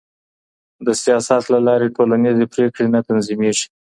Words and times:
د 0.85 0.87
سياست 1.03 1.43
له 1.53 1.59
لارې 1.67 1.93
ټولنيزې 1.95 2.45
پرېکړې 2.53 2.85
نه 2.95 2.99
تنظيمېږي. 3.07 3.67